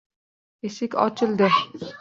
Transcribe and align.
Eshik 0.69 0.99
ochildi. 1.05 1.53